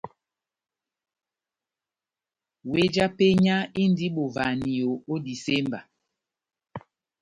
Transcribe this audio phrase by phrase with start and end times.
[2.69, 5.79] Weh já penya indi bovahaniyo ó disemba.